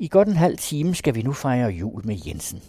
I 0.00 0.08
godt 0.08 0.28
en 0.28 0.36
halv 0.36 0.58
time 0.58 0.94
skal 0.94 1.14
vi 1.14 1.22
nu 1.22 1.32
fejre 1.32 1.70
jul 1.70 2.06
med 2.06 2.16
Jensen. 2.26 2.62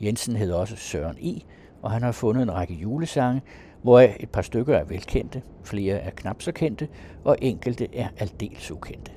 Jensen 0.00 0.36
hedder 0.36 0.54
også 0.54 0.76
Søren 0.76 1.16
E., 1.22 1.40
og 1.82 1.90
han 1.90 2.02
har 2.02 2.12
fundet 2.12 2.42
en 2.42 2.52
række 2.54 2.74
julesange, 2.74 3.42
hvoraf 3.82 4.16
et 4.20 4.30
par 4.30 4.42
stykker 4.42 4.76
er 4.76 4.84
velkendte, 4.84 5.42
flere 5.64 5.96
er 5.96 6.10
knap 6.10 6.42
så 6.42 6.52
kendte, 6.52 6.88
og 7.24 7.36
enkelte 7.42 7.94
er 7.94 8.08
aldeles 8.18 8.70
ukendte. 8.70 9.12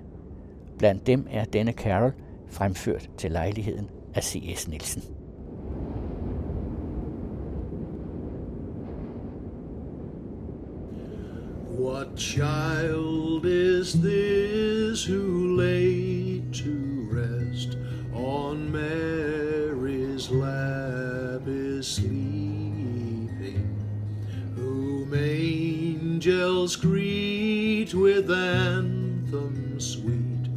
Blandt 0.77 1.07
dem 1.07 1.27
er 1.31 1.45
denne 1.45 1.71
Carol 1.71 2.13
fremført 2.49 3.09
til 3.17 3.31
lejligheden 3.31 3.89
af 4.15 4.23
C.S. 4.23 4.67
Nielsen. 4.67 5.03
What 11.79 12.07
child 12.17 13.45
is 13.45 13.93
this 13.93 15.09
who 15.09 15.55
lay 15.57 16.41
to 16.53 16.90
on 18.23 18.71
Mary's 18.71 20.29
lap 20.29 21.41
is 21.47 21.87
sleeping? 21.87 23.67
Whom 24.55 25.13
angels 25.13 26.75
greet 26.75 27.93
with 27.93 28.29
anthems 28.29 29.85
sweet, 29.85 30.47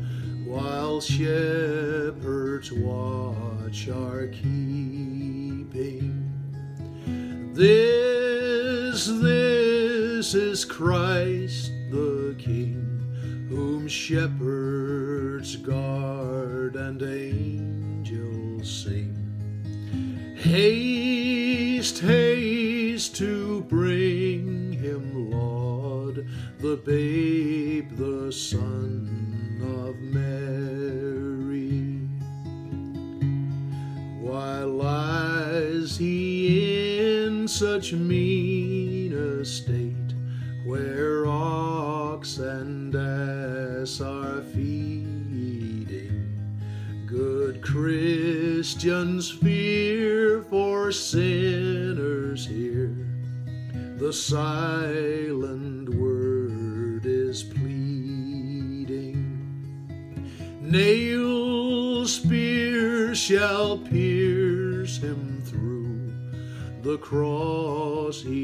while 0.45 1.01
shepherds 1.01 2.71
watch 2.73 3.89
are 3.89 4.27
keeping. 4.29 6.21
This, 7.55 9.07
this 9.07 10.35
is 10.35 10.65
Christ 10.65 11.73
the 11.91 12.35
King, 12.39 12.94
whom 13.55 13.87
shepherds 13.87 15.55
guard 15.57 16.75
and 16.75 17.01
angels 17.03 18.85
sing. 18.85 19.15
Haste, 20.37 22.01
haste 22.01 23.15
to 23.17 23.61
bring 23.63 24.73
him, 24.73 25.31
Lord, 25.31 26.27
the 26.59 26.77
babe, 26.77 27.97
the 27.97 28.33
Son 28.33 29.61
of 29.63 29.97
Mary. 30.01 32.01
Why 34.21 34.65
lies 34.65 35.97
he 35.97 37.25
in 37.25 37.47
such 37.47 37.93
mean 37.93 39.13
estate, 39.13 39.75
where 39.75 39.84
silent 54.35 55.89
word 55.95 57.07
is 57.07 57.45
pleading. 57.45 59.15
Nail 60.61 62.05
spear 62.09 63.15
shall 63.15 63.79
pierce 63.79 64.99
him 64.99 65.41
through 65.45 66.13
the 66.83 66.99
cross 66.99 68.23
he 68.23 68.44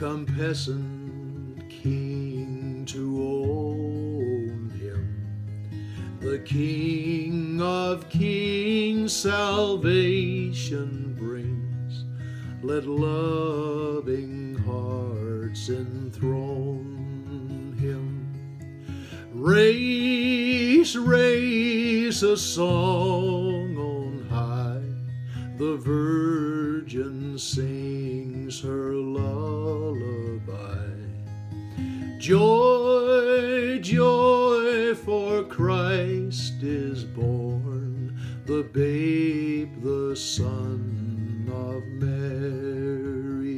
compessant 0.00 1.68
king 1.68 2.84
to 2.86 3.22
own 3.22 4.70
him. 4.80 5.28
The 6.20 6.38
King 6.40 7.60
of 7.62 8.08
kings 8.08 9.14
salvation 9.14 11.14
brings. 11.18 12.04
Let 12.62 12.86
loving 12.86 14.56
hearts 14.58 15.68
enthrone 15.68 17.76
him. 17.80 18.28
Raise, 19.32 20.96
raise 20.96 22.22
a 22.22 22.36
song 22.36 23.76
on 23.78 24.28
high. 24.28 24.82
The 25.58 25.76
Virgin 25.76 27.38
sings 27.38 28.60
her 28.60 28.92
lullaby. 28.92 29.59
Joy, 32.30 33.80
joy, 33.80 34.94
for 34.94 35.42
Christ 35.42 36.62
is 36.62 37.02
born, 37.02 38.16
the 38.46 38.62
babe, 38.72 39.82
the 39.82 40.14
Son 40.14 41.50
of 41.50 41.82
Mary. 42.00 43.50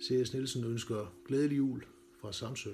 C.S. 0.00 0.32
Nielsen 0.32 0.64
ønsker 0.64 1.14
glædelig 1.28 1.56
jul 1.56 1.82
fra 2.20 2.32
Samsø. 2.32 2.70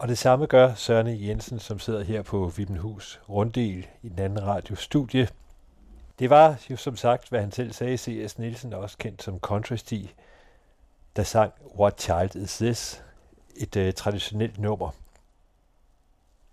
Og 0.00 0.08
det 0.08 0.18
samme 0.18 0.46
gør 0.46 0.74
Søren 0.74 1.06
e. 1.06 1.26
Jensen, 1.26 1.58
som 1.58 1.78
sidder 1.78 2.04
her 2.04 2.22
på 2.22 2.52
Vibenhus 2.56 3.20
Runddel 3.28 3.86
i 4.02 4.08
den 4.08 4.18
anden 4.18 4.46
radiostudie. 4.46 5.28
Det 6.18 6.30
var 6.30 6.56
jo 6.70 6.76
som 6.76 6.96
sagt, 6.96 7.28
hvad 7.28 7.40
han 7.40 7.52
selv 7.52 7.72
sagde, 7.72 7.96
C.S. 7.96 8.38
Nielsen, 8.38 8.72
også 8.72 8.98
kendt 8.98 9.22
som 9.22 9.38
Contrasty, 9.38 10.00
der 11.16 11.22
sang 11.22 11.52
What 11.78 12.00
Child 12.02 12.42
Is 12.42 12.56
This? 12.56 13.02
Et 13.56 13.76
uh, 13.76 13.94
traditionelt 13.96 14.58
nummer. 14.58 14.90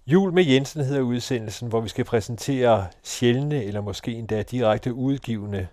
Jul 0.08 0.34
med 0.34 0.44
Jensen 0.44 0.84
hedder 0.84 1.02
udsendelsen, 1.02 1.68
hvor 1.68 1.82
vi 1.82 1.90
skal 1.90 2.06
præsentere 2.06 2.88
sjældne 3.04 3.64
eller 3.64 3.82
måske 3.82 4.12
endda 4.12 4.42
direkte 4.42 4.94
udgivende 4.94 5.68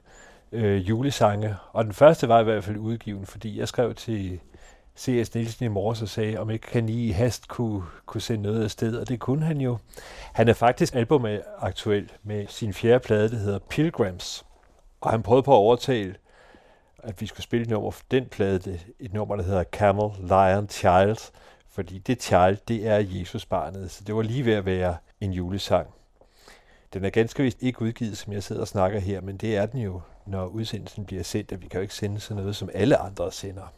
øh, 0.52 0.88
julesange. 0.88 1.56
Og 1.72 1.84
den 1.84 1.92
første 1.92 2.28
var 2.28 2.40
i 2.40 2.44
hvert 2.44 2.64
fald 2.64 2.76
udgiven, 2.76 3.26
fordi 3.26 3.58
jeg 3.58 3.68
skrev 3.68 3.94
til 3.94 4.40
C.S. 4.98 5.34
Nielsen 5.34 5.64
i 5.64 5.68
morges 5.68 6.02
og 6.02 6.08
sagde, 6.08 6.38
om 6.38 6.50
ikke 6.50 6.66
han 6.72 6.88
i 6.88 7.10
hast 7.10 7.48
kunne, 7.48 7.82
kunne 8.06 8.20
sende 8.20 8.42
noget 8.42 8.64
afsted, 8.64 8.96
og 8.96 9.08
det 9.08 9.20
kunne 9.20 9.44
han 9.44 9.60
jo. 9.60 9.78
Han 10.32 10.48
er 10.48 10.52
faktisk 10.52 10.94
albumet 10.94 11.42
aktuel 11.58 12.12
med 12.22 12.46
sin 12.48 12.74
fjerde 12.74 13.00
plade, 13.00 13.30
der 13.30 13.36
hedder 13.36 13.58
Pilgrims, 13.58 14.44
og 15.00 15.10
han 15.10 15.22
prøvede 15.22 15.42
på 15.42 15.52
at 15.52 15.56
overtale, 15.56 16.14
at 16.98 17.20
vi 17.20 17.26
skulle 17.26 17.42
spille 17.42 17.62
et 17.62 17.70
nummer 17.70 17.90
for 17.90 18.04
den 18.10 18.26
plade, 18.26 18.80
et 19.00 19.12
nummer, 19.12 19.36
der 19.36 19.42
hedder 19.42 19.64
Camel, 19.64 20.10
Lion, 20.20 20.68
Child, 20.68 21.32
fordi 21.68 21.98
det 21.98 22.22
child, 22.22 22.58
det 22.68 22.86
er 22.86 22.96
Jesus 22.96 23.46
barnet, 23.46 23.90
så 23.90 24.04
det 24.04 24.14
var 24.14 24.22
lige 24.22 24.44
ved 24.44 24.52
at 24.52 24.64
være 24.64 24.96
en 25.20 25.32
julesang. 25.32 25.86
Den 26.92 27.04
er 27.04 27.10
ganske 27.10 27.42
vist 27.42 27.62
ikke 27.62 27.82
udgivet, 27.82 28.18
som 28.18 28.32
jeg 28.32 28.42
sidder 28.42 28.62
og 28.62 28.68
snakker 28.68 28.98
her, 28.98 29.20
men 29.20 29.36
det 29.36 29.56
er 29.56 29.66
den 29.66 29.80
jo, 29.80 30.00
når 30.26 30.46
udsendelsen 30.46 31.04
bliver 31.04 31.22
sendt, 31.22 31.52
at 31.52 31.62
vi 31.62 31.68
kan 31.68 31.78
jo 31.78 31.82
ikke 31.82 31.94
sende 31.94 32.20
sådan 32.20 32.42
noget, 32.42 32.56
som 32.56 32.70
alle 32.74 32.96
andre 32.96 33.32
sender. 33.32 33.72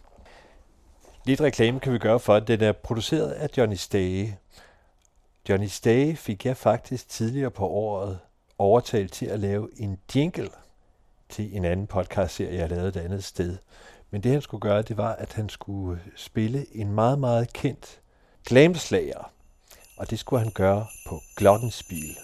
Lidt 1.26 1.41
reklame 1.41 1.81
kan 1.81 1.92
vi 1.92 1.98
gøre 1.98 2.21
for, 2.21 2.34
at 2.34 2.48
den 2.48 2.62
er 2.62 2.72
produceret 2.72 3.30
af 3.30 3.48
Johnny 3.56 3.74
Stage. 3.74 4.39
Johnny 5.48 5.66
Stage 5.66 6.16
fik 6.16 6.47
jeg 6.47 6.56
faktisk 6.56 7.09
tidligere 7.09 7.50
på 7.50 7.66
året 7.66 8.18
overtalt 8.59 9.12
til 9.12 9.27
at 9.27 9.41
lave 9.41 9.68
en 9.77 9.98
jingle 10.15 10.48
til 11.28 11.56
en 11.56 11.65
anden 11.65 11.86
podcastserie, 11.86 12.59
jeg 12.59 12.68
lavede 12.68 12.89
et 12.89 12.97
andet 12.97 13.24
sted. 13.24 13.56
Men 14.10 14.22
det 14.22 14.33
han 14.33 14.42
skulle 14.42 14.60
gøre, 14.60 14.83
det 14.83 14.97
var, 14.97 15.12
at 15.12 15.33
han 15.33 15.48
skulle 15.48 16.00
spille 16.16 16.77
en 16.77 16.92
meget, 16.92 17.18
meget 17.18 17.53
kendt 17.53 18.00
glamslager. 18.47 19.33
Og 19.97 20.10
det 20.10 20.18
skulle 20.18 20.42
han 20.42 20.53
gøre 20.53 20.86
på 21.09 21.21
Glockenspiel. 21.36 22.16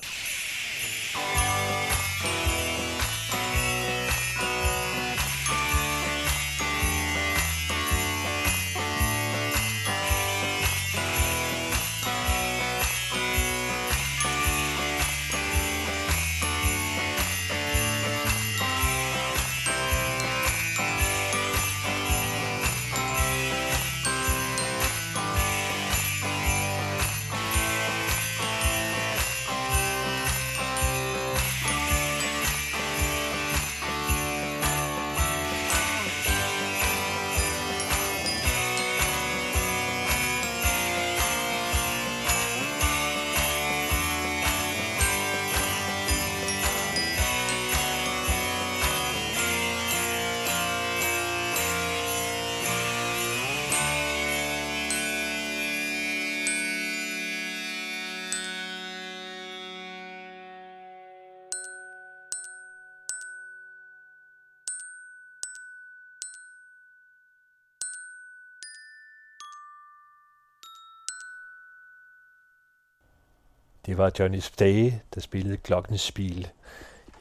Det 73.87 73.99
var 73.99 74.11
Johnny 74.19 74.38
Stay, 74.38 74.93
der 75.14 75.20
spillede 75.20 75.56
Glockenspiel. 75.56 76.49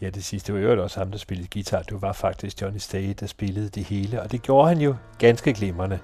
Ja, 0.01 0.09
det 0.09 0.23
sidste 0.23 0.53
var 0.53 0.59
jo 0.59 0.83
også 0.83 0.99
ham, 0.99 1.11
der 1.11 1.17
spillede 1.17 1.47
guitar. 1.47 1.81
Det 1.81 2.01
var 2.01 2.13
faktisk 2.13 2.61
Johnny 2.61 2.77
Stay, 2.77 3.13
der 3.19 3.27
spillede 3.27 3.69
det 3.69 3.83
hele, 3.83 4.21
og 4.21 4.31
det 4.31 4.41
gjorde 4.41 4.67
han 4.67 4.77
jo 4.77 4.95
ganske 5.17 5.53
glimrende. 5.53 5.99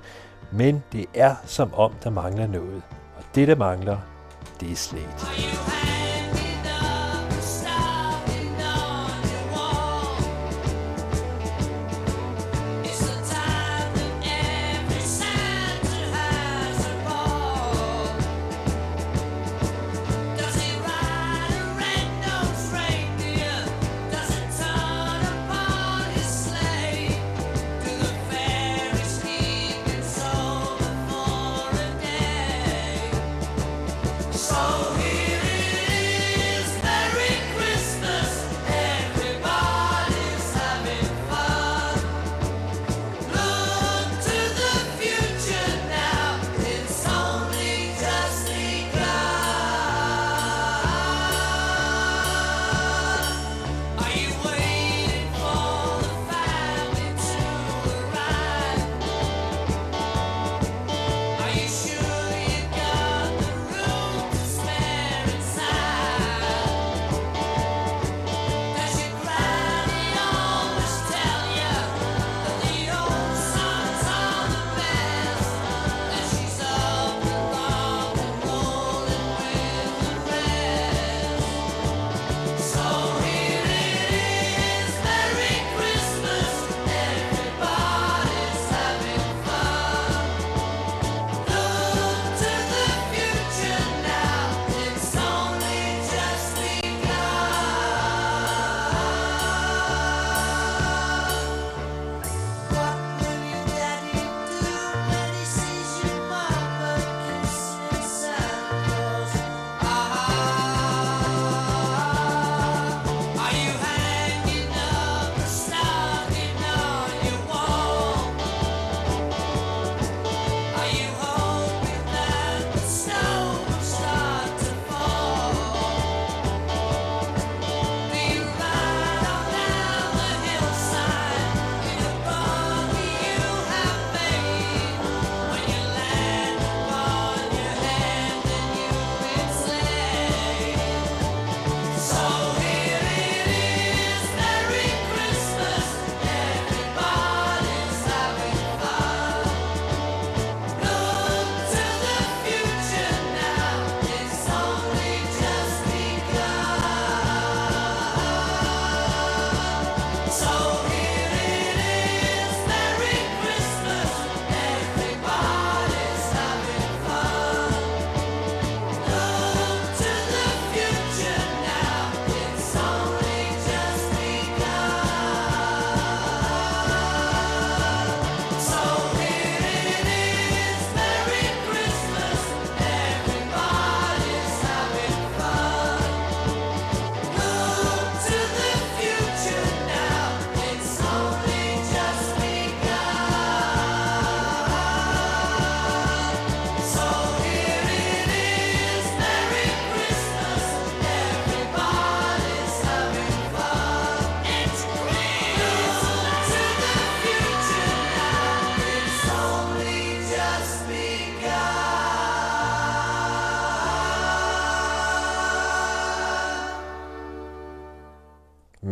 Men 0.51 0.83
det 0.91 1.05
er 1.13 1.35
som 1.45 1.73
om, 1.73 1.93
der 2.03 2.09
mangler 2.09 2.47
noget. 2.47 2.81
Og 3.17 3.23
det, 3.35 3.47
der 3.47 3.55
mangler, 3.55 3.97
det 4.59 4.71
er 4.71 4.75
Slate. 4.75 5.76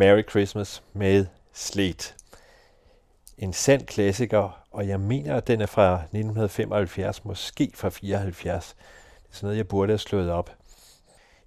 Merry 0.06 0.24
Christmas 0.30 0.84
med 0.94 1.26
Sleet. 1.54 2.16
En 3.38 3.54
sand 3.54 3.86
klassiker, 3.86 4.64
og 4.72 4.88
jeg 4.88 5.00
mener, 5.00 5.36
at 5.36 5.48
den 5.48 5.62
er 5.62 5.66
fra 5.66 5.94
1975, 5.94 7.26
måske 7.26 7.72
fra 7.76 7.90
74. 7.90 8.76
Det 8.76 9.30
er 9.32 9.36
sådan 9.36 9.48
noget, 9.48 9.58
jeg 9.58 9.68
burde 9.68 9.92
have 9.92 9.98
slået 9.98 10.32
op. 10.32 10.52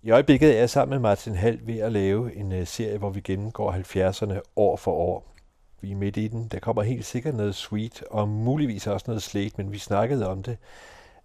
I 0.03 0.11
øjeblikket 0.11 0.55
er 0.55 0.59
jeg 0.59 0.71
sammen 0.71 0.91
med 0.91 0.99
Martin 0.99 1.35
Hall 1.35 1.61
ved 1.63 1.79
at 1.79 1.93
lave 1.93 2.37
en 2.37 2.53
øh, 2.53 2.67
serie, 2.67 2.99
hvor 2.99 3.11
vi 3.11 3.21
gennemgår 3.21 3.73
70'erne 3.73 4.41
år 4.57 4.77
for 4.77 4.93
år. 4.93 5.35
Vi 5.81 5.93
er 5.93 5.97
midt 5.97 6.17
i 6.17 6.29
den. 6.29 6.49
Der 6.49 6.59
kommer 6.59 6.83
helt 6.83 7.05
sikkert 7.05 7.35
noget 7.35 7.55
sweet, 7.55 8.03
og 8.11 8.29
muligvis 8.29 8.87
også 8.87 9.05
noget 9.07 9.23
slet, 9.23 9.59
men 9.59 9.73
vi 9.73 9.79
snakkede 9.79 10.29
om 10.29 10.43
det, 10.43 10.59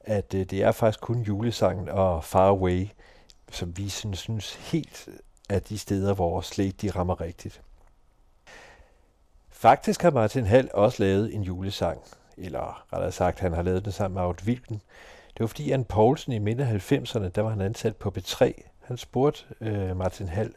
at 0.02 0.34
øh, 0.34 0.46
det 0.46 0.64
er 0.64 0.72
faktisk 0.72 1.02
kun 1.02 1.22
julesangen 1.22 1.90
og 1.90 2.24
Far 2.24 2.48
Away, 2.48 2.88
som 3.52 3.78
vi 3.78 3.90
synes 3.90 4.54
helt 4.54 5.10
af 5.54 5.62
de 5.62 5.78
steder, 5.78 6.14
hvor 6.14 6.42
slægt 6.42 6.82
de 6.82 6.90
rammer 6.90 7.22
rigtigt. 7.22 7.62
Faktisk 9.52 10.02
har 10.02 10.12
Martin 10.12 10.46
Hall 10.46 10.70
også 10.74 11.04
lavet 11.04 11.36
en 11.36 11.44
julesang, 11.44 12.02
eller 12.38 12.86
rettere 12.94 13.12
sagt, 13.12 13.40
han 13.40 13.54
har 13.54 13.62
lavet 13.62 13.86
den 13.86 13.92
sammen 13.92 14.14
med 14.14 14.22
Aud 14.22 14.44
Wilken. 14.46 14.82
Det 15.34 15.40
var 15.40 15.48
fordi 15.48 15.68
Jan 15.68 15.86
Poulsen 15.86 16.34
i 16.34 16.40
midt 16.40 16.60
90'erne, 16.60 17.28
der 17.28 17.42
var 17.42 17.50
han 17.50 17.62
ansat 17.62 17.96
på 17.96 18.14
B3. 18.18 18.52
Han 18.82 18.98
spurgte 18.98 19.44
øh, 19.62 19.98
Martin 19.98 20.28
Hall, 20.28 20.54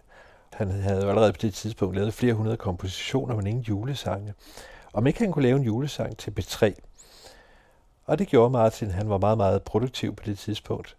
han 0.52 0.70
havde 0.70 1.02
jo 1.02 1.08
allerede 1.08 1.32
på 1.32 1.38
det 1.42 1.54
tidspunkt 1.54 1.96
lavet 1.96 2.14
flere 2.14 2.34
hundrede 2.34 2.56
kompositioner, 2.56 3.36
men 3.36 3.46
ingen 3.46 3.64
julesange. 3.64 4.34
Om 4.92 5.06
ikke 5.06 5.18
han 5.18 5.32
kunne 5.32 5.42
lave 5.42 5.56
en 5.56 5.64
julesang 5.64 6.16
til 6.16 6.34
B3. 6.40 6.74
Og 8.04 8.18
det 8.18 8.28
gjorde 8.28 8.50
Martin. 8.50 8.90
Han 8.90 9.08
var 9.08 9.18
meget, 9.18 9.36
meget 9.38 9.62
produktiv 9.62 10.16
på 10.16 10.22
det 10.26 10.38
tidspunkt. 10.38 10.96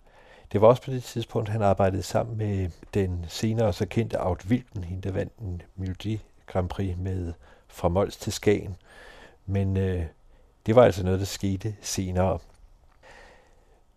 Det 0.51 0.61
var 0.61 0.67
også 0.67 0.81
på 0.81 0.91
det 0.91 1.03
tidspunkt, 1.03 1.49
han 1.49 1.61
arbejdede 1.61 2.03
sammen 2.03 2.37
med 2.37 2.69
den 2.93 3.25
senere 3.27 3.73
så 3.73 3.85
kendte 3.85 4.17
Aud 4.17 4.45
Wilken, 4.47 4.83
hende 4.83 5.01
der 5.01 5.11
vandt 5.11 5.33
en 5.37 5.61
Melodi 5.75 6.21
Grand 6.45 6.69
Prix 6.69 6.97
med 6.97 7.33
Fra 7.67 7.87
Mols 7.87 8.17
til 8.17 8.33
Skagen. 8.33 8.75
Men 9.45 9.77
øh, 9.77 10.05
det 10.65 10.75
var 10.75 10.83
altså 10.83 11.03
noget, 11.03 11.19
der 11.19 11.25
skete 11.25 11.75
senere. 11.81 12.39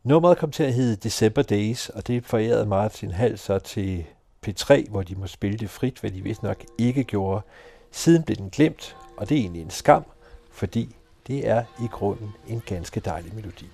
Nummeret 0.03 0.39
kom 0.39 0.51
til 0.51 0.63
at 0.63 0.75
hedde 0.75 0.97
December 0.97 1.43
Days, 1.43 1.89
og 1.89 2.07
det 2.07 2.27
forærede 2.27 2.67
Martin 2.67 3.11
Hall 3.11 3.39
så 3.39 3.59
til 3.59 4.07
P3, 4.47 4.91
hvor 4.91 5.03
de 5.03 5.15
må 5.15 5.27
spille 5.27 5.59
det 5.59 5.71
frit, 5.71 5.99
hvad 5.99 6.11
de 6.11 6.23
vist 6.23 6.43
nok 6.43 6.65
ikke 6.79 7.05
gjorde. 7.05 7.43
Siden 7.91 8.23
blev 8.23 8.37
den 8.37 8.51
glemt, 8.51 8.97
og 9.17 9.29
det 9.29 9.37
er 9.37 9.41
egentlig 9.41 9.63
en 9.63 9.71
skam, 9.71 10.05
fordi 10.53 10.97
det 11.27 11.49
er 11.49 11.65
i 11.85 11.87
grunden 11.87 12.33
en 12.49 12.63
ganske 12.67 13.01
dejlig 13.01 13.35
melodi. 13.35 13.67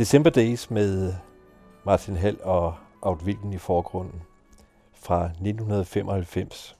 December 0.00 0.30
Days 0.30 0.70
med 0.70 1.14
Martin 1.84 2.16
Hall 2.16 2.38
og 2.42 2.74
Aud 3.02 3.22
Wilken 3.22 3.52
i 3.52 3.58
forgrunden 3.58 4.22
fra 4.92 5.24
1995. 5.24 6.76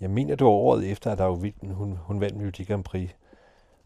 Jeg 0.00 0.10
mener, 0.10 0.34
det 0.34 0.44
var 0.44 0.50
året 0.50 0.90
efter, 0.90 1.12
at 1.12 1.20
Aud 1.20 1.38
Wilken, 1.38 1.70
hun, 1.70 1.98
hun 2.02 2.20
vandt 2.20 2.36
Melodi 2.36 2.64
Grand 2.64 2.84
Prix 2.84 3.10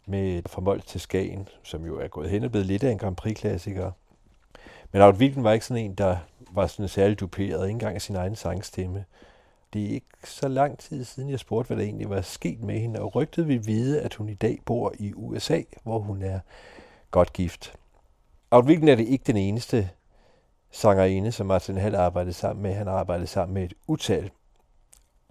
med 0.06 0.42
Formold 0.46 0.80
til 0.80 1.00
Skagen, 1.00 1.49
som 1.62 1.84
jo 1.87 1.99
er 1.99 2.08
gået 2.08 2.30
hen 2.30 2.44
og 2.44 2.50
blevet 2.50 2.66
lidt 2.66 2.84
af 2.84 2.90
en 2.90 2.99
Grand 2.99 3.16
Prix-klassiker. 3.16 3.92
Men 4.92 5.02
Aud 5.02 5.14
Wilken 5.14 5.44
var 5.44 5.52
ikke 5.52 5.66
sådan 5.66 5.84
en, 5.84 5.94
der 5.94 6.16
var 6.50 6.66
sådan 6.66 6.88
særlig 6.88 7.20
duperet, 7.20 7.66
ikke 7.66 7.75
engang 7.75 7.94
af 7.94 8.02
sin 8.02 8.16
egen 8.16 8.37
sangstemme. 8.37 9.04
Det 9.72 9.84
er 9.84 9.88
ikke 9.88 10.06
så 10.25 10.49
lang 10.49 10.78
tid 10.78 11.04
siden, 11.04 11.30
jeg 11.30 11.38
spurgte, 11.38 11.66
hvad 11.66 11.76
der 11.76 11.82
egentlig 11.82 12.10
var 12.10 12.20
sket 12.20 12.60
med 12.60 12.78
hende, 12.78 13.00
og 13.00 13.14
rygtet 13.14 13.49
vil 13.49 13.66
vide, 13.66 14.00
at 14.00 14.14
hun 14.14 14.28
i 14.28 14.34
dag 14.34 14.58
bor 14.66 14.92
i 14.99 15.12
USA, 15.14 15.62
hvor 15.82 15.99
hun 15.99 16.22
er 16.22 16.40
godt 17.10 17.32
gift. 17.32 17.79
Outwilken 18.52 18.88
er 18.88 18.95
det 18.95 19.09
ikke 19.09 19.25
den 19.26 19.37
eneste 19.37 19.90
sangerinde, 20.71 21.33
som 21.33 21.47
Martin 21.47 21.76
Hall 21.76 21.95
arbejdede 21.95 22.33
sammen 22.33 22.62
med. 22.62 22.75
Han 22.75 22.88
arbejdede 22.88 23.26
sammen 23.26 23.54
med 23.54 23.64
et 23.64 23.75
utal. 23.87 24.30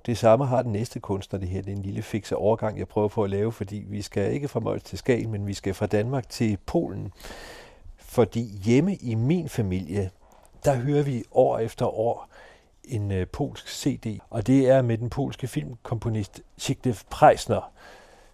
Det 0.05 0.17
samme 0.17 0.45
har 0.45 0.61
den 0.61 0.71
næste 0.71 0.99
kunstner, 0.99 1.39
det 1.39 1.49
her. 1.49 1.61
Det 1.61 1.71
er 1.71 1.75
en 1.75 1.81
lille 1.81 2.01
fikse 2.01 2.35
overgang, 2.35 2.79
jeg 2.79 2.87
prøver 2.87 3.07
på 3.07 3.23
at 3.23 3.29
lave, 3.29 3.51
fordi 3.51 3.85
vi 3.87 4.01
skal 4.01 4.33
ikke 4.33 4.47
fra 4.47 4.59
Mols 4.59 4.83
til 4.83 4.97
Skagen, 4.97 5.31
men 5.31 5.47
vi 5.47 5.53
skal 5.53 5.73
fra 5.73 5.85
Danmark 5.85 6.29
til 6.29 6.57
Polen. 6.65 7.13
Fordi 7.97 8.59
hjemme 8.63 8.95
i 8.95 9.15
min 9.15 9.49
familie, 9.49 10.11
der 10.65 10.75
hører 10.75 11.03
vi 11.03 11.23
år 11.31 11.59
efter 11.59 11.85
år 11.85 12.29
en 12.83 13.11
øh, 13.11 13.27
polsk 13.27 13.67
CD, 13.67 14.19
og 14.29 14.47
det 14.47 14.69
er 14.69 14.81
med 14.81 14.97
den 14.97 15.09
polske 15.09 15.47
filmkomponist 15.47 16.41
Zygmunt 16.59 17.05
Preisner, 17.09 17.71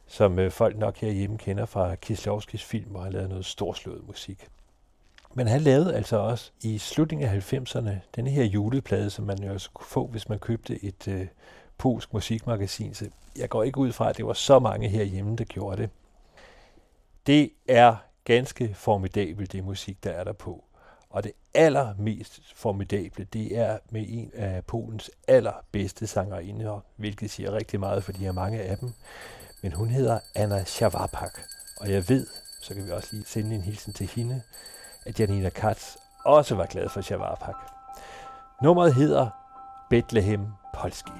som 0.08 0.40
øh, 0.40 0.52
folk 0.52 0.78
nok 0.78 0.98
herhjemme 0.98 1.38
kender 1.38 1.66
fra 1.66 1.96
Kislovskis 1.96 2.64
film, 2.64 2.90
hvor 2.90 3.02
han 3.02 3.14
lavede 3.14 3.30
noget 3.30 3.46
storslået 3.46 4.08
musik. 4.08 4.48
Men 5.38 5.48
han 5.48 5.62
lavede 5.62 5.96
altså 5.96 6.18
også 6.18 6.52
i 6.62 6.78
slutningen 6.78 7.30
af 7.30 7.54
90'erne 7.54 7.92
den 8.16 8.28
her 8.28 8.44
juleplade, 8.44 9.10
som 9.10 9.26
man 9.26 9.44
jo 9.44 9.54
også 9.54 9.70
kunne 9.74 9.88
få, 9.88 10.08
hvis 10.08 10.30
man 10.30 10.40
købte 10.40 10.84
et 10.84 11.08
øh, 11.08 11.28
polsk 11.78 12.14
musikmagasin. 12.14 12.94
Så 12.94 13.10
jeg 13.38 13.50
går 13.50 13.64
ikke 13.64 13.78
ud 13.78 13.92
fra, 13.92 14.10
at 14.10 14.18
det 14.18 14.26
var 14.26 14.34
så 14.34 14.60
mange 14.60 14.90
herhjemme, 14.90 15.36
der 15.36 15.44
gjorde 15.44 15.82
det. 15.82 15.90
Det 17.28 17.52
er 17.68 17.96
ganske 18.24 18.74
formidabelt, 18.74 19.52
det 19.52 19.64
musik, 19.64 20.04
der 20.04 20.10
er 20.10 20.24
der 20.24 20.34
på. 20.34 20.64
Og 21.10 21.24
det 21.24 21.32
allermest 21.54 22.42
formidable, 22.56 23.28
det 23.34 23.58
er 23.58 23.78
med 23.90 24.06
en 24.08 24.32
af 24.34 24.66
Polens 24.66 25.12
allerbedste 25.28 26.08
sangerinder, 26.08 26.80
hvilket 26.96 27.32
siger 27.32 27.52
rigtig 27.52 27.80
meget, 27.80 28.04
for 28.04 28.12
de 28.12 28.26
har 28.26 28.32
mange 28.32 28.62
af 28.62 28.78
dem. 28.78 28.94
Men 29.62 29.72
hun 29.72 29.90
hedder 29.90 30.20
Anna 30.36 30.64
Shawapak, 30.64 31.40
og 31.78 31.92
jeg 31.92 32.10
ved, 32.10 32.28
så 32.62 32.74
kan 32.74 32.86
vi 32.86 32.92
også 32.92 33.10
lige 33.12 33.26
sende 33.26 33.56
en 33.56 33.62
hilsen 33.62 33.94
til 33.94 34.08
hende, 34.08 34.42
at 35.06 35.20
Janina 35.20 35.50
Katz 35.50 35.96
også 36.26 36.56
var 36.56 36.66
glad 36.66 36.90
for 36.90 37.02
Shavarpak. 37.02 37.56
Nummeret 38.62 38.94
hedder 38.94 39.30
Bethlehem 39.90 40.48
Polski. 40.74 41.12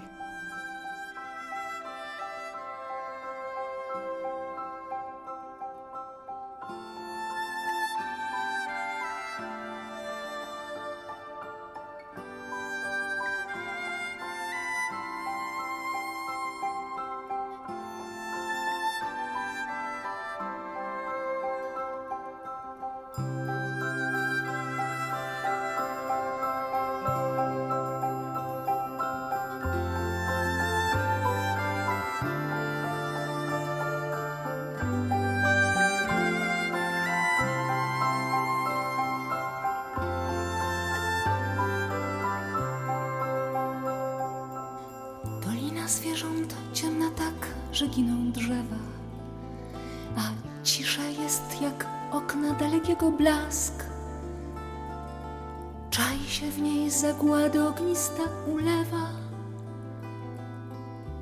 Zagłady 56.90 57.68
ognista 57.68 58.24
ulewa. 58.54 59.10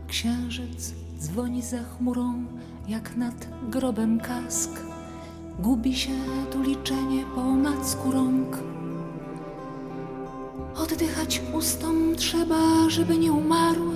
Księżyc 0.07 0.93
dzwoni 1.19 1.61
za 1.61 1.83
chmurą, 1.83 2.45
jak 2.87 3.15
nad 3.17 3.47
grobem 3.69 4.19
kask. 4.19 4.71
Gubi 5.59 5.95
się 5.95 6.13
tu 6.51 6.61
liczenie 6.61 7.25
po 7.35 7.41
macku 7.41 8.11
rąk. 8.11 8.57
Oddychać 10.75 11.41
ustom 11.53 12.15
trzeba, 12.15 12.89
żeby 12.89 13.17
nie 13.17 13.33
umarły. 13.33 13.92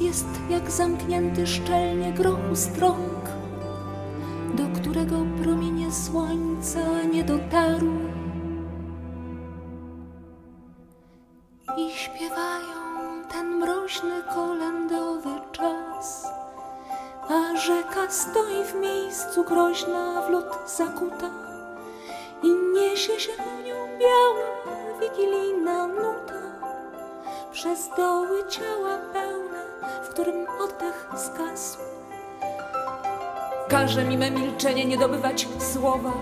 Jest 0.00 0.26
jak 0.50 0.70
zamknięty 0.70 1.46
szczelnie 1.46 2.12
grochu 2.12 2.56
strąg, 2.56 3.28
do 4.54 4.80
którego 4.80 5.16
promienie 5.42 5.92
słońca 5.92 7.02
nie 7.12 7.24
dotarły. 7.24 8.06
stoi 18.16 18.64
w 18.64 18.74
miejscu 18.74 19.44
groźna 19.44 20.22
w 20.22 20.30
lód 20.30 20.58
zakuta 20.66 21.30
i 22.42 22.48
niesie 22.74 23.20
się 23.20 23.32
nią 23.66 23.98
biała 23.98 24.48
wigilijna 25.00 25.86
nuta 25.86 26.35
przez 27.56 27.88
doły 27.96 28.48
ciała 28.48 28.98
pełne, 29.12 29.58
w 30.04 30.08
którym 30.08 30.46
oddech 30.64 31.08
zgasł. 31.14 31.78
Każe 33.68 34.04
mi 34.04 34.18
me 34.18 34.30
milczenie 34.30 34.84
nie 34.84 34.98
dobywać 34.98 35.48
słowa. 35.58 36.12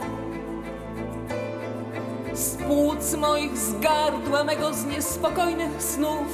Z 2.33 2.57
płuc 2.57 3.15
moich 3.15 3.59
z 3.59 3.81
gardła 3.81 4.45
mego 4.45 4.75
z 4.75 4.87
niespokojnych 4.87 5.83
snów 5.83 6.27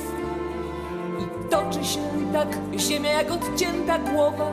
i 1.18 1.48
toczy 1.50 1.84
się 1.84 2.00
tak 2.32 2.48
ziemia 2.78 3.12
jak 3.12 3.30
odcięta 3.30 3.98
głowa 3.98 4.52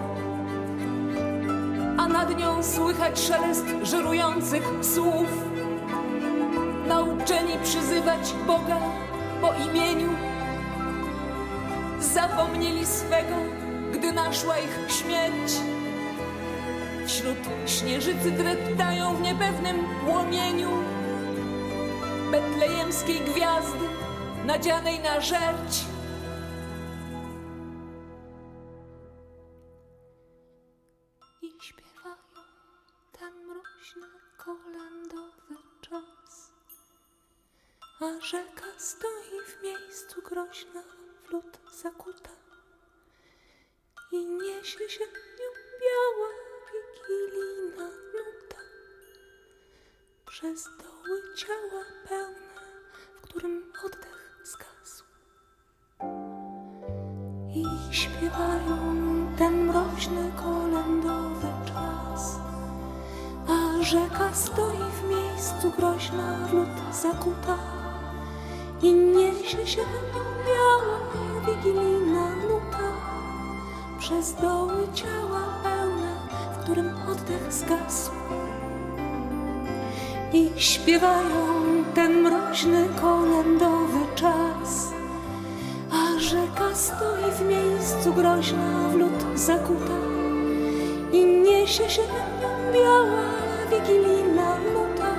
nad 2.07 2.37
nią 2.37 2.63
słychać 2.63 3.19
szelest 3.19 3.65
żerujących 3.83 4.63
słów. 4.81 5.46
Zapomnieli 12.37 12.85
swego, 12.85 13.35
gdy 13.93 14.11
naszła 14.11 14.57
ich 14.59 14.91
śmierć. 14.91 15.53
Wśród 17.05 17.37
śnieżycy 17.65 18.31
dreptają 18.31 19.15
w 19.15 19.21
niepewnym 19.21 19.77
płomieniu 20.05 20.69
betlejemskiej 22.31 23.21
gwiazdy 23.21 23.85
nadzianej 24.45 24.99
na 24.99 25.21
żerć. 25.21 25.85
a 38.01 38.21
rzeka 38.21 38.65
stoi 38.77 39.39
w 39.47 39.63
miejscu 39.63 40.21
groźna, 40.21 40.96
lód 41.31 41.59
zakuta 41.81 42.29
i 44.11 44.25
niesie 44.25 44.89
się 44.89 45.05
nią 45.39 45.51
biała 45.81 46.29
wigilijna 46.71 47.87
nuta. 48.13 48.61
Przez 50.25 50.63
doły 50.63 51.35
ciała 51.35 51.83
pełne, 52.09 52.61
w 53.15 53.21
którym 53.21 53.73
oddech 53.85 54.39
zgasł. 54.43 55.03
I 57.55 57.93
śpiewają 57.95 58.77
ten 59.37 59.65
mroźny 59.65 60.31
kolędowy 60.35 61.47
czas, 61.67 62.35
a 63.47 63.83
rzeka 63.83 64.33
stoi 64.33 64.91
w 65.01 65.09
miejscu 65.09 65.71
groźna, 65.71 66.47
w 66.47 66.53
lód 66.53 66.95
zakuta 66.95 67.76
i 68.81 68.93
niesie 68.93 69.67
się 69.67 69.81
biała 70.47 70.97
wigilijna 71.47 72.35
nuta 72.35 72.87
przez 73.99 74.33
doły 74.33 74.87
ciała 74.93 75.41
pełne, 75.63 76.15
w 76.53 76.63
którym 76.63 76.89
oddech 77.11 77.53
zgasł. 77.53 78.11
I 80.33 80.51
śpiewają 80.55 81.63
ten 81.95 82.21
mroźny 82.21 82.87
kolędowy 83.01 83.99
czas, 84.15 84.91
a 85.91 86.19
rzeka 86.19 86.75
stoi 86.75 87.31
w 87.31 87.41
miejscu 87.41 88.13
groźna 88.13 88.89
w 88.89 88.95
lód 88.95 89.39
zakuta. 89.39 89.97
I 91.11 91.25
niesie 91.25 91.89
się 91.89 92.01
biała 92.73 93.27
wigilijna 93.71 94.57
nuta. 94.57 95.11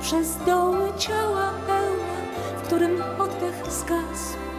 Przez 0.00 0.36
doły 0.46 0.92
ciała 0.98 1.41
którym 2.72 3.02
oddech 3.18 3.72
zgasł. 3.72 4.51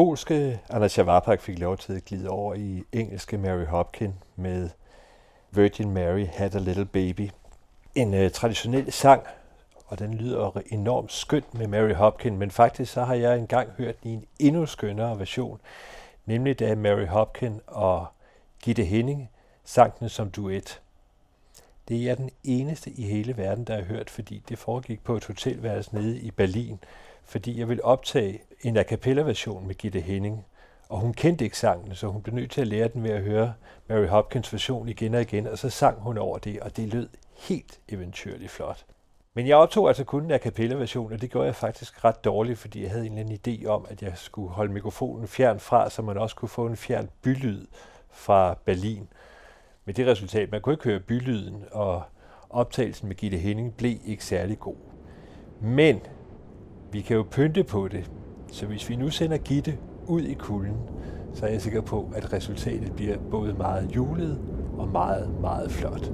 Polske 0.00 0.60
Anna 0.70 0.88
Shavapak 0.88 1.40
fik 1.40 1.58
lov 1.58 1.76
til 1.76 1.92
at 1.92 2.04
glide 2.04 2.28
over 2.28 2.54
i 2.54 2.84
engelske 2.92 3.38
Mary 3.38 3.64
Hopkin 3.64 4.14
med 4.36 4.68
Virgin 5.50 5.90
Mary 5.90 6.26
Had 6.26 6.54
a 6.54 6.58
Little 6.58 6.84
Baby. 6.84 7.30
En 7.94 8.14
øh, 8.14 8.30
traditionel 8.30 8.92
sang, 8.92 9.22
og 9.86 9.98
den 9.98 10.14
lyder 10.14 10.60
enormt 10.66 11.12
skønt 11.12 11.54
med 11.54 11.66
Mary 11.66 11.92
Hopkin, 11.92 12.36
men 12.36 12.50
faktisk 12.50 12.92
så 12.92 13.04
har 13.04 13.14
jeg 13.14 13.38
engang 13.38 13.70
hørt 13.78 14.02
den 14.02 14.10
i 14.10 14.14
en 14.14 14.24
endnu 14.38 14.66
skønnere 14.66 15.18
version, 15.18 15.60
nemlig 16.26 16.58
da 16.58 16.74
Mary 16.74 17.06
Hopkin 17.06 17.60
og 17.66 18.06
Gitte 18.62 18.84
Henning 18.84 19.30
sang 19.64 19.98
den 19.98 20.08
som 20.08 20.30
duet. 20.30 20.80
Det 21.88 21.96
er 21.96 22.04
jeg 22.04 22.16
den 22.16 22.30
eneste 22.44 22.90
i 22.90 23.02
hele 23.02 23.36
verden, 23.36 23.64
der 23.64 23.74
har 23.74 23.84
hørt, 23.84 24.10
fordi 24.10 24.42
det 24.48 24.58
foregik 24.58 25.04
på 25.04 25.16
et 25.16 25.24
hotelværelse 25.24 25.94
nede 25.94 26.18
i 26.18 26.30
Berlin, 26.30 26.78
fordi 27.30 27.58
jeg 27.58 27.68
ville 27.68 27.84
optage 27.84 28.42
en 28.62 28.76
a 28.76 28.82
cappella 28.82 29.22
version 29.22 29.66
med 29.66 29.74
Gitte 29.74 30.00
Henning, 30.00 30.46
og 30.88 30.98
hun 30.98 31.12
kendte 31.12 31.44
ikke 31.44 31.58
sangen, 31.58 31.94
så 31.94 32.06
hun 32.06 32.22
blev 32.22 32.34
nødt 32.34 32.50
til 32.50 32.60
at 32.60 32.66
lære 32.66 32.88
den 32.88 33.02
ved 33.02 33.10
at 33.10 33.22
høre 33.22 33.52
Mary 33.88 34.06
Hopkins 34.06 34.52
version 34.52 34.88
igen 34.88 35.14
og 35.14 35.20
igen, 35.20 35.46
og 35.46 35.58
så 35.58 35.70
sang 35.70 36.00
hun 36.00 36.18
over 36.18 36.38
det, 36.38 36.60
og 36.60 36.76
det 36.76 36.88
lød 36.88 37.08
helt 37.38 37.80
eventyrligt 37.88 38.50
flot. 38.50 38.84
Men 39.34 39.46
jeg 39.46 39.56
optog 39.56 39.88
altså 39.88 40.04
kun 40.04 40.24
en 40.24 40.30
a 40.30 40.38
cappella 40.38 40.76
version, 40.76 41.12
og 41.12 41.20
det 41.20 41.30
gjorde 41.30 41.46
jeg 41.46 41.54
faktisk 41.54 42.04
ret 42.04 42.24
dårligt, 42.24 42.58
fordi 42.58 42.82
jeg 42.82 42.90
havde 42.90 43.06
en 43.06 43.18
eller 43.18 43.36
anden 43.46 43.62
idé 43.62 43.66
om, 43.66 43.86
at 43.88 44.02
jeg 44.02 44.12
skulle 44.14 44.50
holde 44.50 44.72
mikrofonen 44.72 45.28
fjern 45.28 45.60
fra, 45.60 45.90
så 45.90 46.02
man 46.02 46.18
også 46.18 46.36
kunne 46.36 46.48
få 46.48 46.66
en 46.66 46.76
fjern 46.76 47.08
bylyd 47.22 47.66
fra 48.10 48.58
Berlin. 48.64 49.08
Med 49.84 49.94
det 49.94 50.06
resultat, 50.06 50.50
man 50.50 50.60
kunne 50.60 50.72
ikke 50.72 50.84
høre 50.84 51.00
bylyden, 51.00 51.64
og 51.72 52.02
optagelsen 52.50 53.08
med 53.08 53.16
Gitte 53.16 53.38
Henning 53.38 53.76
blev 53.76 53.96
ikke 54.04 54.24
særlig 54.24 54.58
god. 54.58 54.76
Men 55.60 56.00
vi 56.92 57.00
kan 57.00 57.16
jo 57.16 57.24
pynte 57.30 57.64
på 57.64 57.88
det, 57.88 58.10
så 58.52 58.66
hvis 58.66 58.88
vi 58.88 58.96
nu 58.96 59.10
sender 59.10 59.36
Gitte 59.36 59.78
ud 60.06 60.22
i 60.22 60.34
kulden, 60.34 60.76
så 61.34 61.46
er 61.46 61.50
jeg 61.50 61.60
sikker 61.60 61.80
på, 61.80 62.08
at 62.14 62.32
resultatet 62.32 62.92
bliver 62.92 63.16
både 63.30 63.54
meget 63.58 63.96
julet 63.96 64.38
og 64.78 64.88
meget, 64.88 65.40
meget 65.40 65.70
flot. 65.70 66.12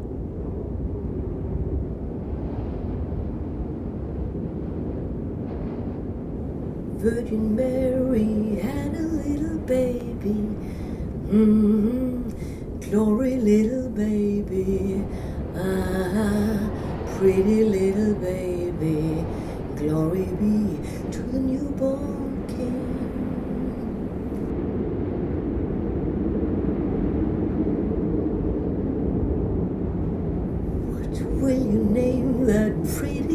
Virgin 7.03 7.57
Mary 7.57 8.61
had 8.61 8.95
a 8.97 9.29
little 9.29 9.61
baby. 9.67 10.37
hmm 11.31 12.33
Glory, 12.81 13.37
little 13.37 13.91
baby. 13.91 15.01
Ah, 15.57 16.59
pretty 17.19 17.65
little 17.65 18.15
baby. 18.15 19.25
Glory 19.87 20.25
be 20.41 20.81
to 21.13 21.23
the 21.23 21.39
newborn 21.39 22.45
king. 22.49 22.83
What 30.91 31.15
will 31.41 31.51
you 31.51 31.85
name 31.85 32.47
that 32.47 32.75
pretty 32.97 33.26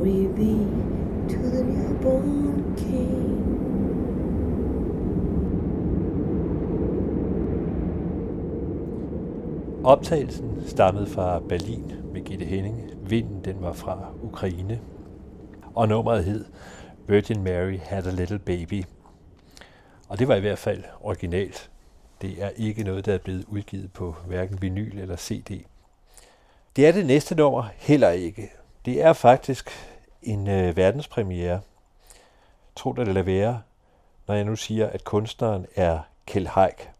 Glory 0.00 0.26
be 0.28 0.54
to 1.28 1.36
the 1.36 1.62
newborn 1.62 2.74
King. 2.76 3.40
Optagelsen 9.84 10.62
stammede 10.66 11.06
fra 11.06 11.40
Berlin 11.48 11.92
med 12.12 12.20
Gitte 12.24 12.44
Henning. 12.44 12.90
Vinden 13.02 13.44
den 13.44 13.56
var 13.60 13.72
fra 13.72 14.08
Ukraine. 14.22 14.80
Og 15.74 15.88
nummeret 15.88 16.24
hed 16.24 16.44
Virgin 17.06 17.42
Mary 17.42 17.78
Had 17.78 18.06
a 18.06 18.10
Little 18.10 18.38
Baby. 18.38 18.84
Og 20.08 20.18
det 20.18 20.28
var 20.28 20.34
i 20.34 20.40
hvert 20.40 20.58
fald 20.58 20.84
originalt. 21.00 21.70
Det 22.22 22.42
er 22.42 22.50
ikke 22.56 22.84
noget, 22.84 23.06
der 23.06 23.14
er 23.14 23.18
blevet 23.18 23.44
udgivet 23.48 23.92
på 23.92 24.14
hverken 24.26 24.62
vinyl 24.62 24.98
eller 24.98 25.16
CD. 25.16 25.64
Det 26.76 26.86
er 26.86 26.92
det 26.92 27.06
næste 27.06 27.34
nummer 27.34 27.64
heller 27.76 28.10
ikke. 28.10 28.50
Det 28.84 29.02
er 29.02 29.12
faktisk 29.12 29.70
en 30.22 30.48
øh, 30.48 30.76
verdenspremiere. 30.76 31.60
Tro 32.76 32.92
det 32.92 33.08
eller 33.08 33.22
være, 33.22 33.62
når 34.26 34.34
jeg 34.34 34.44
nu 34.44 34.56
siger, 34.56 34.86
at 34.86 35.04
kunstneren 35.04 35.66
er 35.76 35.98
Kjell 36.26 36.48
Haik. 36.48 36.90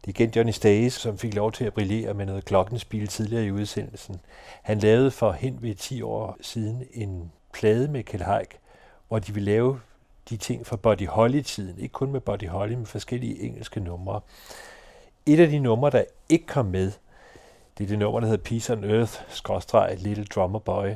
Det 0.00 0.06
er 0.06 0.08
igen 0.08 0.30
Johnny 0.36 0.52
Stages, 0.52 0.92
som 0.92 1.18
fik 1.18 1.34
lov 1.34 1.52
til 1.52 1.64
at 1.64 1.74
brillere 1.74 2.14
med 2.14 2.26
noget 2.26 2.44
klokkenspil 2.44 3.06
tidligere 3.08 3.44
i 3.44 3.50
udsendelsen. 3.50 4.20
Han 4.62 4.78
lavede 4.78 5.10
for 5.10 5.32
hen 5.32 5.58
ved 5.62 5.74
10 5.74 6.02
år 6.02 6.36
siden 6.40 6.84
en 6.92 7.32
plade 7.52 7.88
med 7.88 8.02
Kjell 8.02 8.24
Haik, 8.24 8.58
hvor 9.08 9.18
de 9.18 9.34
ville 9.34 9.52
lave 9.52 9.80
de 10.30 10.36
ting 10.36 10.66
fra 10.66 10.76
Buddy 10.76 11.06
Holly-tiden. 11.06 11.78
Ikke 11.78 11.92
kun 11.92 12.12
med 12.12 12.20
Buddy 12.20 12.48
Holly, 12.48 12.72
men 12.72 12.86
forskellige 12.86 13.40
engelske 13.40 13.80
numre. 13.80 14.20
Et 15.26 15.40
af 15.40 15.48
de 15.48 15.58
numre, 15.58 15.90
der 15.90 16.04
ikke 16.28 16.46
kom 16.46 16.66
med, 16.66 16.92
det 17.78 17.84
er 17.84 17.88
det 17.88 17.98
nummer, 17.98 18.20
der 18.20 18.26
hedder 18.26 18.44
Peace 18.44 18.72
on 18.72 18.84
Earth, 18.84 19.12
skråstreg 19.28 19.96
Little 19.98 20.24
Drummer 20.24 20.58
Boy. 20.58 20.88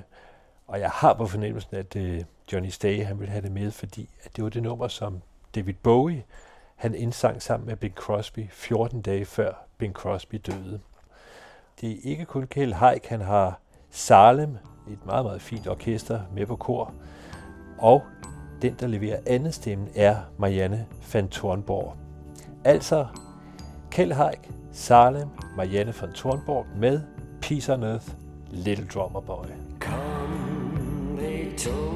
Og 0.66 0.80
jeg 0.80 0.90
har 0.90 1.14
på 1.14 1.26
fornemmelsen, 1.26 1.76
at 1.76 1.96
øh, 1.96 2.24
Johnny 2.52 2.68
Stay 2.68 3.04
han 3.04 3.20
ville 3.20 3.30
have 3.30 3.42
det 3.42 3.52
med, 3.52 3.70
fordi 3.70 4.08
at 4.24 4.36
det 4.36 4.44
var 4.44 4.50
det 4.50 4.62
nummer, 4.62 4.88
som 4.88 5.22
David 5.54 5.74
Bowie 5.82 6.24
han 6.76 6.94
indsang 6.94 7.42
sammen 7.42 7.66
med 7.66 7.76
Bing 7.76 7.94
Crosby 7.94 8.46
14 8.50 9.02
dage 9.02 9.24
før 9.24 9.52
Bing 9.78 9.94
Crosby 9.94 10.40
døde. 10.46 10.80
Det 11.80 11.90
er 11.92 11.96
ikke 12.02 12.24
kun 12.24 12.46
Kjell 12.46 12.74
Haik, 12.74 13.06
han 13.06 13.20
har 13.20 13.58
Salem, 13.90 14.56
et 14.90 15.06
meget, 15.06 15.24
meget 15.24 15.42
fint 15.42 15.66
orkester 15.66 16.20
med 16.34 16.46
på 16.46 16.56
kor. 16.56 16.94
Og 17.78 18.02
den, 18.62 18.76
der 18.80 18.86
leverer 18.86 19.20
andet 19.26 19.54
stemme, 19.54 19.86
er 19.96 20.16
Marianne 20.38 20.86
van 21.12 21.28
Thornborg. 21.28 21.96
Altså 22.64 23.06
Kjell 23.90 24.14
Haik, 24.14 24.50
Salem, 24.72 25.28
Marianne 25.56 25.94
van 26.00 26.12
Thornborg 26.12 26.66
med 26.76 27.00
Peace 27.42 27.72
on 27.72 27.82
Earth, 27.82 28.08
Little 28.50 28.86
Drummer 28.86 29.20
Boy. 29.20 29.46
told 31.56 31.91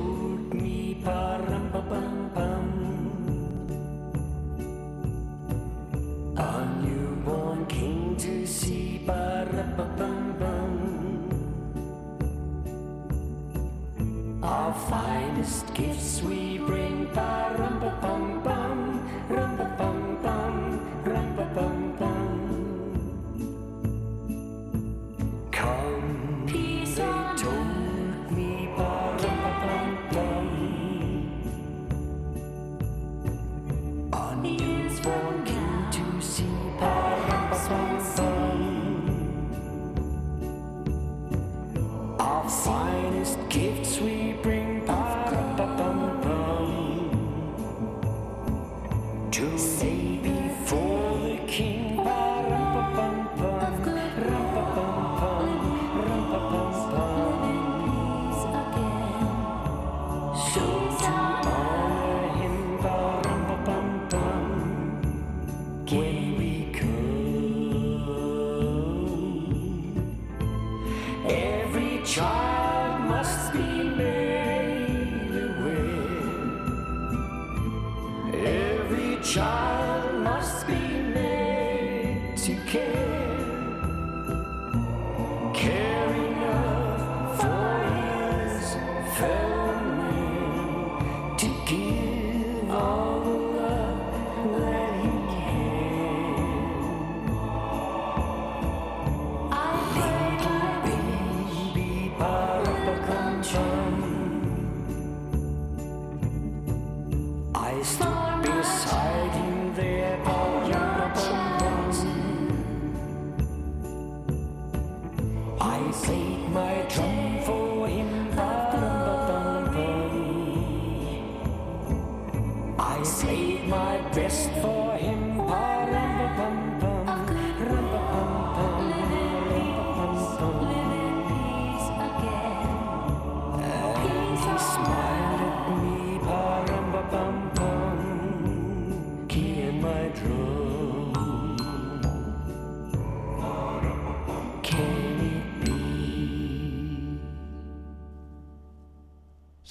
I 115.60 115.90
saved 115.90 116.50
my 116.50 116.82
trumpet. 116.88 117.25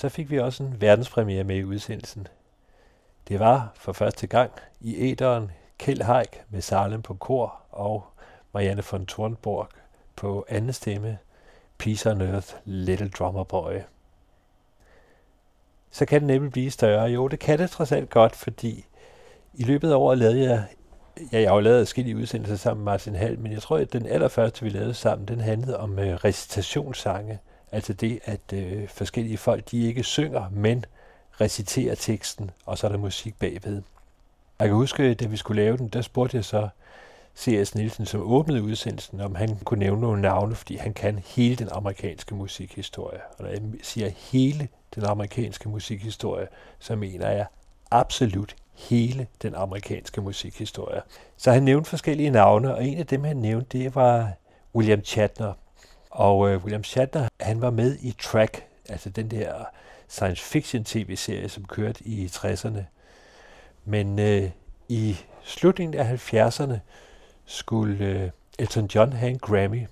Så 0.05 0.09
fik 0.09 0.31
vi 0.31 0.39
også 0.39 0.63
en 0.63 0.81
verdenspremiere 0.81 1.43
med 1.43 1.55
i 1.55 1.63
udsendelsen. 1.63 2.27
Det 3.27 3.39
var 3.39 3.71
for 3.75 3.93
første 3.93 4.27
gang 4.27 4.51
i 4.81 5.11
æderen 5.11 5.51
Kjeld 5.77 6.01
Haik 6.01 6.41
med 6.49 6.61
Salem 6.61 7.01
på 7.01 7.13
kor 7.13 7.61
og 7.71 8.03
Marianne 8.53 8.83
von 8.91 9.05
Thornborg 9.05 9.67
på 10.15 10.45
anden 10.49 10.73
stemme 10.73 11.17
Peace 11.77 12.11
on 12.11 12.21
Earth, 12.21 12.53
Little 12.65 13.09
Drummer 13.09 13.43
Boy. 13.43 13.73
Så 15.91 16.05
kan 16.05 16.21
det 16.21 16.27
nemlig 16.27 16.51
blive 16.51 16.71
større. 16.71 17.05
Jo, 17.05 17.27
det 17.27 17.39
kan 17.39 17.59
det 17.59 17.69
trods 17.69 17.91
alt 17.91 18.09
godt, 18.09 18.35
fordi 18.35 18.85
i 19.53 19.63
løbet 19.63 19.91
af 19.91 19.95
året 19.95 20.17
lavede 20.17 20.43
jeg, 20.43 20.65
ja, 21.31 21.39
jeg 21.41 21.49
har 21.49 21.55
jo 21.55 21.61
lavet 21.61 21.87
forskellige 21.87 22.17
udsendelser 22.17 22.55
sammen 22.55 22.83
med 22.83 22.91
Martin 22.91 23.15
Hall, 23.15 23.39
men 23.39 23.51
jeg 23.51 23.61
tror, 23.61 23.77
at 23.77 23.93
den 23.93 24.05
allerførste, 24.05 24.61
vi 24.61 24.69
lavede 24.69 24.93
sammen, 24.93 25.27
den 25.27 25.39
handlede 25.39 25.79
om 25.79 25.99
øh, 25.99 26.15
recitationssange. 26.15 27.39
Altså 27.71 27.93
det, 27.93 28.19
at 28.25 28.53
øh, 28.53 28.87
forskellige 28.87 29.37
folk, 29.37 29.71
de 29.71 29.87
ikke 29.87 30.03
synger, 30.03 30.49
men 30.51 30.85
reciterer 31.41 31.95
teksten, 31.95 32.51
og 32.65 32.77
så 32.77 32.87
er 32.87 32.91
der 32.91 32.97
musik 32.97 33.39
bagved. 33.39 33.81
Jeg 34.59 34.67
kan 34.67 34.75
huske, 34.75 35.13
da 35.13 35.25
vi 35.25 35.37
skulle 35.37 35.63
lave 35.63 35.77
den, 35.77 35.87
der 35.87 36.01
spurgte 36.01 36.37
jeg 36.37 36.45
så 36.45 36.69
C.S. 37.37 37.75
Nielsen, 37.75 38.05
som 38.05 38.21
åbnede 38.21 38.63
udsendelsen, 38.63 39.21
om 39.21 39.35
han 39.35 39.57
kunne 39.63 39.79
nævne 39.79 40.01
nogle 40.01 40.21
navne, 40.21 40.55
fordi 40.55 40.75
han 40.75 40.93
kan 40.93 41.19
hele 41.25 41.55
den 41.55 41.69
amerikanske 41.71 42.35
musikhistorie. 42.35 43.19
Og 43.37 43.43
når 43.43 43.49
jeg 43.49 43.61
siger 43.83 44.09
hele 44.09 44.67
den 44.95 45.05
amerikanske 45.05 45.69
musikhistorie, 45.69 46.47
så 46.79 46.95
mener 46.95 47.29
jeg 47.29 47.45
absolut 47.91 48.55
hele 48.73 49.27
den 49.41 49.55
amerikanske 49.55 50.21
musikhistorie. 50.21 51.01
Så 51.37 51.51
han 51.51 51.63
nævnte 51.63 51.89
forskellige 51.89 52.29
navne, 52.29 52.75
og 52.75 52.85
en 52.85 52.97
af 52.97 53.07
dem, 53.07 53.23
han 53.23 53.37
nævnte, 53.37 53.77
det 53.77 53.95
var 53.95 54.31
William 54.75 55.03
Shatner. 55.03 55.53
Og 56.15 56.49
øh, 56.49 56.63
William 56.63 56.83
Shatner, 56.83 57.27
han 57.39 57.61
var 57.61 57.69
med 57.69 57.97
i 58.01 58.15
Track, 58.21 58.63
altså 58.89 59.09
den 59.09 59.31
der 59.31 59.65
science 60.07 60.43
fiction 60.43 60.83
tv-serie, 60.83 61.49
som 61.49 61.65
kørte 61.65 62.03
i 62.03 62.25
60'erne. 62.25 62.81
Men 63.85 64.19
øh, 64.19 64.49
i 64.89 65.17
slutningen 65.43 65.99
af 65.99 66.33
70'erne 66.33 66.77
skulle 67.45 68.05
øh, 68.05 68.29
Elton 68.59 68.85
John 68.95 69.13
have 69.13 69.29
en 69.29 69.39
Grammy. 69.39 69.87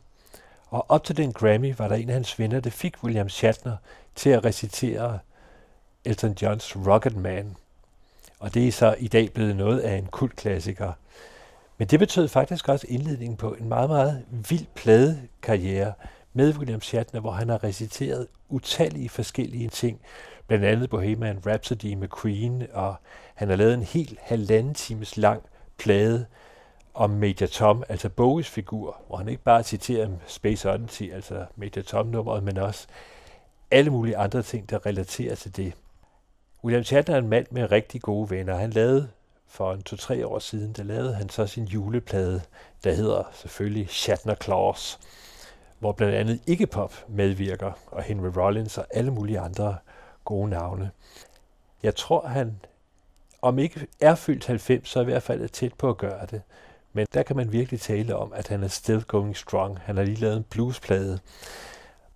Og 0.70 0.86
op 0.90 1.04
til 1.04 1.18
den 1.18 1.34
Grammy 1.34 1.76
var 1.78 1.88
der 1.88 1.96
en 1.96 2.10
af 2.10 2.14
hans 2.14 2.40
venner, 2.40 2.60
der 2.60 2.70
fik 2.70 3.04
William 3.04 3.30
Shatner 3.30 3.78
til 4.16 4.30
at 4.30 4.46
recitere 4.46 5.20
Elton 6.06 6.36
Johns 6.42 6.76
Rocket 6.76 7.16
Man. 7.16 7.56
Og 8.40 8.54
det 8.54 8.68
er 8.68 8.72
så 8.72 8.96
i 9.00 9.08
dag 9.08 9.34
blevet 9.34 9.56
noget 9.56 9.80
af 9.80 9.96
en 9.96 10.06
kultklassiker. 10.06 10.94
Men 11.78 11.88
det 11.88 12.00
betød 12.00 12.28
faktisk 12.28 12.70
også 12.70 12.88
indledningen 12.90 13.38
på 13.38 13.54
en 13.54 13.70
meget, 13.70 13.90
meget 13.90 14.26
vild 14.50 14.66
pladekarriere 14.76 15.94
med 16.34 16.58
William 16.58 16.82
Shatner, 16.82 17.20
hvor 17.20 17.32
han 17.32 17.50
har 17.50 17.64
reciteret 17.64 18.28
utallige 18.50 19.10
forskellige 19.10 19.70
ting. 19.70 20.02
Blandt 20.48 20.66
andet 20.66 20.90
Bohemian 20.90 21.42
Rhapsody 21.46 21.94
med 21.94 22.08
Queen, 22.22 22.64
og 22.74 22.96
han 23.36 23.50
har 23.50 23.56
lavet 23.56 23.74
en 23.74 23.84
helt 23.84 24.20
halvanden 24.22 24.74
times 24.74 25.18
lang 25.18 25.44
plade 25.78 26.26
om 26.94 27.10
Major 27.10 27.48
Tom, 27.48 27.84
altså 27.90 28.10
Bowies 28.10 28.50
figur, 28.50 28.98
hvor 29.08 29.18
han 29.18 29.30
ikke 29.30 29.44
bare 29.44 29.64
citerer 29.64 30.10
Space 30.28 30.72
Oddity, 30.72 31.04
altså 31.14 31.46
Major 31.56 31.82
Tom-nummeret, 31.82 32.44
men 32.44 32.58
også 32.58 32.88
alle 33.72 33.92
mulige 33.92 34.18
andre 34.18 34.42
ting, 34.42 34.70
der 34.70 34.86
relaterer 34.86 35.36
til 35.36 35.56
det. 35.56 35.74
William 36.64 36.84
Shatner 36.84 37.16
er 37.16 37.20
en 37.20 37.30
mand 37.30 37.46
med 37.52 37.72
rigtig 37.72 38.02
gode 38.02 38.30
venner. 38.30 38.56
Han 38.56 38.70
lavede 38.70 39.10
for 39.54 39.74
en 39.74 39.84
to-tre 39.84 40.28
år 40.28 40.40
siden, 40.40 40.74
der 40.74 40.84
lavede 40.84 41.14
han 41.14 41.30
så 41.30 41.48
sin 41.48 41.66
juleplade, 41.66 42.42
der 42.84 42.94
hedder 42.94 43.24
selvfølgelig 43.34 43.90
Shatner 43.90 44.36
Claus, 44.36 45.00
hvor 45.80 45.92
blandt 45.92 46.16
andet 46.16 46.42
Iggy 46.48 46.68
Pop 46.68 46.94
medvirker, 47.08 47.72
og 47.92 48.04
Henry 48.04 48.30
Rollins 48.38 48.78
og 48.78 48.86
alle 48.92 49.12
mulige 49.12 49.40
andre 49.40 49.78
gode 50.26 50.50
navne. 50.50 50.92
Jeg 51.84 51.96
tror, 51.96 52.28
han 52.28 52.60
om 53.42 53.60
ikke 53.60 53.88
er 54.02 54.16
fyldt 54.16 54.46
90, 54.46 54.90
så 54.90 55.00
er 55.00 55.04
i 55.04 55.06
hvert 55.06 55.24
fald 55.24 55.50
tæt 55.50 55.74
på 55.74 55.90
at 55.90 55.98
gøre 55.98 56.26
det. 56.26 56.42
Men 56.94 57.08
der 57.14 57.24
kan 57.24 57.36
man 57.36 57.52
virkelig 57.52 57.82
tale 57.82 58.16
om, 58.16 58.34
at 58.34 58.48
han 58.48 58.64
er 58.64 58.68
still 58.68 59.04
going 59.04 59.38
strong. 59.38 59.80
Han 59.80 59.98
har 59.98 60.04
lige 60.04 60.20
lavet 60.20 60.38
en 60.38 60.44
bluesplade. 60.44 61.20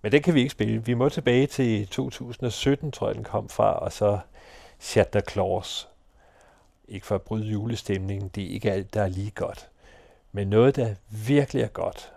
Men 0.02 0.12
den 0.12 0.22
kan 0.22 0.34
vi 0.34 0.40
ikke 0.40 0.52
spille. 0.52 0.84
Vi 0.84 0.94
må 0.94 1.08
tilbage 1.08 1.46
til 1.46 1.88
2017, 1.88 2.92
tror 2.92 3.06
jeg, 3.06 3.14
den 3.14 3.24
kom 3.24 3.48
fra, 3.48 3.72
og 3.72 3.92
så 3.92 4.18
Shatner 4.78 5.20
Claus. 5.30 5.87
Ikke 6.88 7.06
for 7.06 7.14
at 7.14 7.22
bryde 7.22 7.46
julestemningen, 7.46 8.28
det 8.28 8.44
er 8.44 8.48
ikke 8.48 8.72
alt, 8.72 8.94
der 8.94 9.02
er 9.02 9.08
lige 9.08 9.30
godt. 9.30 9.68
Men 10.32 10.48
noget, 10.48 10.76
der 10.76 10.94
virkelig 11.10 11.62
er 11.62 11.68
godt, 11.68 12.12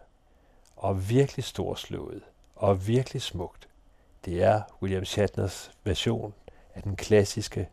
og 0.76 1.10
virkelig 1.10 1.46
storslået, 1.46 2.22
og 2.56 2.88
virkelig 2.88 3.22
smukt, 3.22 3.68
det 4.26 4.44
er 4.44 4.62
William 4.82 5.06
Shatners 5.06 5.72
version 5.84 6.34
af 6.76 6.84
den 6.84 6.96
klassiske 6.96 7.70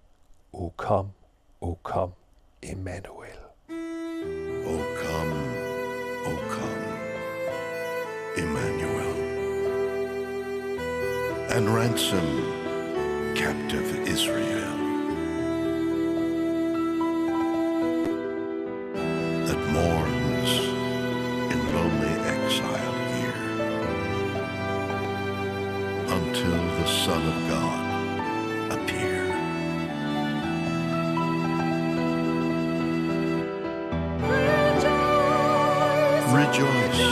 O 0.52 0.68
kom, 0.76 1.08
O 1.60 1.74
kom, 1.82 2.12
Emmanuel. 2.62 3.38
O 4.66 4.78
come, 4.96 5.34
O 6.26 6.34
come, 6.50 6.98
Emmanuel, 8.36 9.14
and 11.50 11.68
ransom 11.68 12.26
captive 13.36 14.12
Israel. 14.12 14.57
Mourns 19.72 20.50
in 21.52 21.60
lonely 21.74 22.14
exile 22.34 22.96
here 23.16 23.44
until 26.16 26.60
the 26.78 26.86
Son 26.86 27.22
of 27.32 27.36
God 27.48 27.80
appear. 28.72 29.24
Rejoice, 36.32 37.02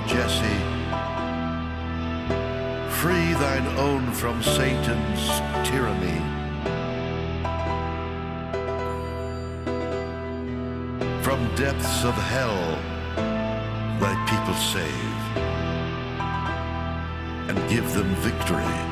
Jesse, 0.08 0.60
free 3.00 3.34
thine 3.34 3.68
own 3.78 4.12
from 4.12 4.42
Satan's 4.44 5.24
tyranny. 5.68 6.20
From 11.24 11.40
depths 11.56 12.04
of 12.04 12.14
hell, 12.14 12.78
thy 14.00 14.16
people 14.30 14.56
save, 14.56 15.18
and 17.50 17.70
give 17.70 17.94
them 17.94 18.14
victory 18.16 18.91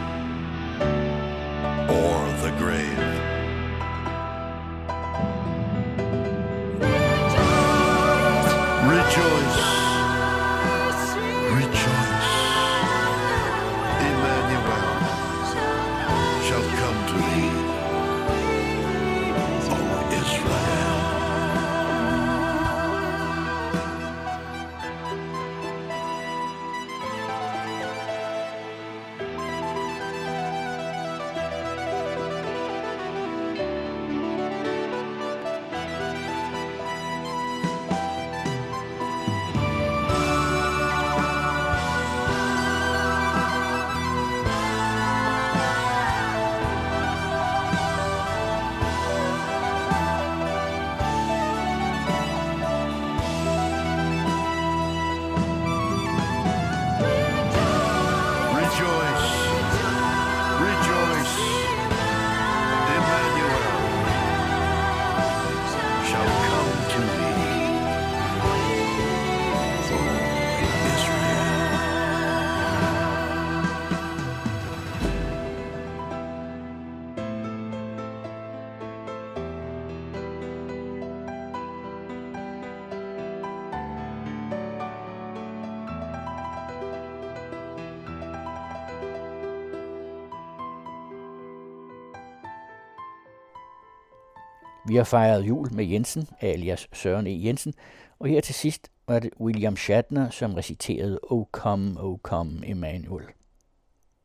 Vi 94.90 94.96
har 94.96 95.04
fejret 95.04 95.48
jul 95.48 95.74
med 95.74 95.86
Jensen, 95.86 96.28
alias 96.42 96.88
Søren 96.94 97.28
E. 97.28 97.46
Jensen, 97.46 97.74
og 98.20 98.28
her 98.28 98.42
til 98.42 98.56
sidst 98.56 98.92
var 99.08 99.20
det 99.20 99.30
William 99.40 99.76
Shatner, 99.76 100.30
som 100.30 100.54
reciterede 100.54 101.20
O 101.24 101.46
come, 101.52 102.02
O 102.02 102.18
come, 102.24 102.70
Emmanuel. 102.70 103.24